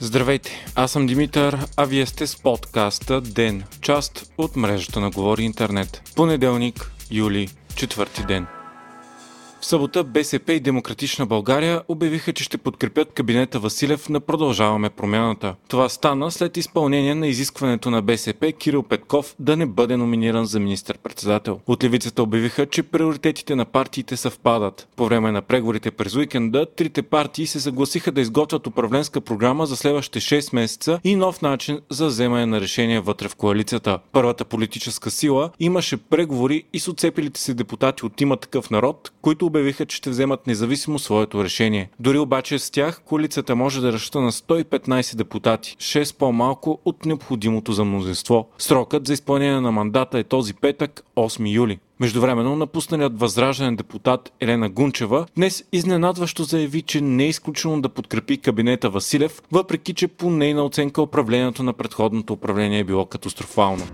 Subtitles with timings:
[0.00, 5.42] Здравейте, аз съм Димитър, а вие сте с подкаста ДЕН, част от мрежата на Говори
[5.42, 6.02] Интернет.
[6.16, 8.46] Понеделник, юли, четвърти ден.
[9.60, 15.54] В събота БСП и Демократична България обявиха, че ще подкрепят кабинета Василев на Продължаваме промяната.
[15.68, 20.60] Това стана след изпълнение на изискването на БСП Кирил Петков да не бъде номиниран за
[20.60, 21.60] министър-председател.
[21.66, 24.88] От левицата обявиха, че приоритетите на партиите съвпадат.
[24.96, 29.76] По време на преговорите през уикенда, трите партии се съгласиха да изготвят управленска програма за
[29.76, 33.98] следващите 6 месеца и нов начин за вземане на решения вътре в коалицията.
[34.12, 39.47] Първата политическа сила имаше преговори и с отцепилите се депутати от има такъв народ, които
[39.48, 41.90] обявиха, че ще вземат независимо своето решение.
[42.00, 47.72] Дори обаче с тях коалицията може да разчита на 115 депутати, 6 по-малко от необходимото
[47.72, 48.48] за мнозинство.
[48.58, 51.78] Срокът за изпълнение на мандата е този петък, 8 юли.
[52.00, 58.38] Междувременно напусналият възраждане депутат Елена Гунчева днес изненадващо заяви, че не е изключено да подкрепи
[58.38, 63.86] кабинета Василев, въпреки че по нейна оценка управлението на предходното управление е било катастрофално.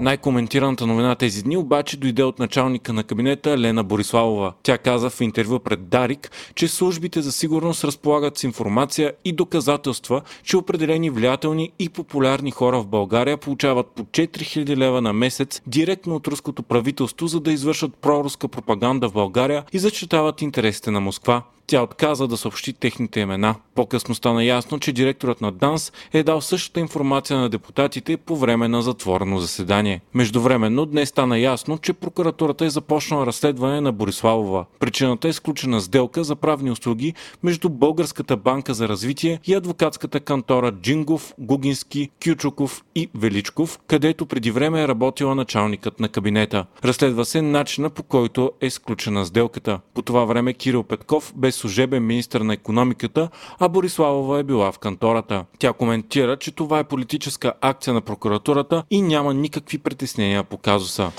[0.00, 4.52] Най-коментираната новина тези дни обаче дойде от началника на кабинета Лена Бориславова.
[4.62, 10.22] Тя каза в интервю пред Дарик, че службите за сигурност разполагат с информация и доказателства,
[10.44, 16.14] че определени влиятелни и популярни хора в България получават по 4000 лева на месец директно
[16.14, 21.42] от руското правителство, за да извършат проруска пропаганда в България и зачитават интересите на Москва.
[21.70, 23.54] Тя отказа да съобщи техните имена.
[23.74, 28.68] По-късно стана ясно, че директорът на ДАНС е дал същата информация на депутатите по време
[28.68, 30.00] на затворено заседание.
[30.14, 34.64] Междувременно днес стана ясно, че прокуратурата е започнала разследване на Бориславова.
[34.78, 40.72] Причината е сключена сделка за правни услуги между Българската банка за развитие и адвокатската кантора
[40.72, 46.66] Джингов, Гугински, Кючуков и Величков, където преди време е работила началникът на кабинета.
[46.84, 49.80] Разследва се начина по който е сключена сделката.
[49.94, 53.28] По това време Кирил Петков без служебен министр на економиката,
[53.58, 55.44] а Бориславова е била в кантората.
[55.58, 61.12] Тя коментира, че това е политическа акция на прокуратурата и няма никакви притеснения по казуса.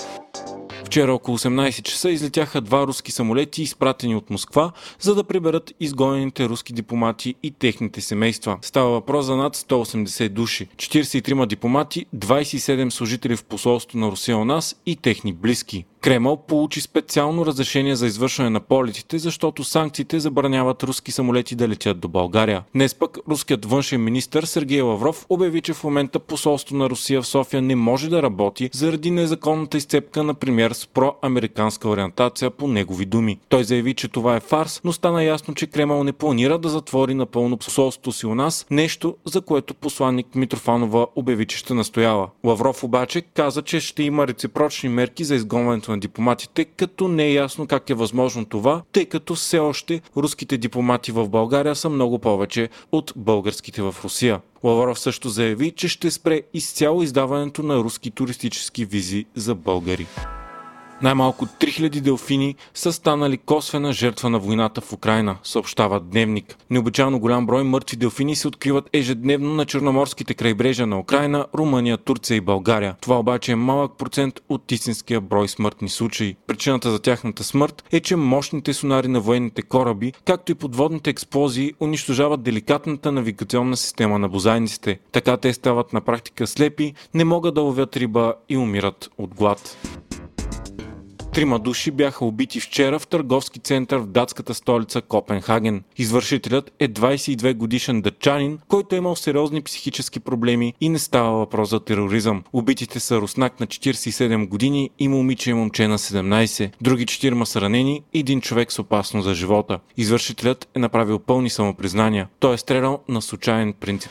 [0.84, 6.48] Вчера около 18 часа излетяха два руски самолети, изпратени от Москва, за да приберат изгонените
[6.48, 8.58] руски дипломати и техните семейства.
[8.62, 14.44] Става въпрос за над 180 души, 43 дипломати, 27 служители в посолство на Русия у
[14.44, 15.84] нас и техни близки.
[16.02, 22.00] Кремъл получи специално разрешение за извършване на полетите, защото санкциите забраняват руски самолети да летят
[22.00, 22.62] до България.
[22.74, 27.26] Днес пък руският външен министр Сергей Лавров обяви, че в момента посолство на Русия в
[27.26, 33.04] София не може да работи заради незаконната изцепка на премьер с проамериканска ориентация по негови
[33.04, 33.38] думи.
[33.48, 37.14] Той заяви, че това е фарс, но стана ясно, че Кремъл не планира да затвори
[37.14, 42.28] напълно посолството си у нас, нещо за което посланник Митрофанова обяви, че ще настоява.
[42.44, 47.32] Лавров обаче каза, че ще има реципрочни мерки за изгонването на дипломатите, като не е
[47.32, 52.18] ясно как е възможно това, тъй като все още руските дипломати в България са много
[52.18, 54.40] повече от българските в Русия.
[54.64, 60.06] Лавров също заяви, че ще спре изцяло издаването на руски туристически визи за българи.
[61.02, 66.56] Най-малко 3000 делфини са станали косвена жертва на войната в Украина, съобщава Дневник.
[66.70, 72.36] Необичайно голям брой мъртви делфини се откриват ежедневно на черноморските крайбрежия на Украина, Румъния, Турция
[72.36, 72.96] и България.
[73.00, 76.36] Това обаче е малък процент от истинския брой смъртни случаи.
[76.46, 81.72] Причината за тяхната смърт е, че мощните сонари на военните кораби, както и подводните експлозии,
[81.80, 84.98] унищожават деликатната навигационна система на бозайниците.
[85.12, 89.76] Така те стават на практика слепи, не могат да ловят риба и умират от глад.
[91.32, 95.82] Трима души бяха убити вчера в търговски център в датската столица Копенхаген.
[95.96, 101.70] Извършителят е 22 годишен дъчанин, който е имал сериозни психически проблеми и не става въпрос
[101.70, 102.42] за тероризъм.
[102.52, 106.70] Убитите са руснак на 47 години и момиче и момче на 17.
[106.80, 109.78] Други четирима са ранени и един човек с опасно за живота.
[109.96, 112.28] Извършителят е направил пълни самопризнания.
[112.40, 114.10] Той е стрелял на случайен принцип.